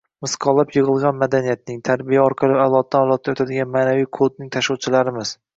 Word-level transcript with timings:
misqollab 0.25 0.71
yig‘ilgan 0.75 1.19
madaniyatning, 1.23 1.77
tarbiya 1.91 2.25
orqali 2.29 2.57
avloddan 2.63 3.05
avlodga 3.05 3.35
o‘tadigan 3.37 3.73
ma’naviy 3.77 4.11
kodning 4.21 4.53
tashuvchilarimiz. 4.57 5.37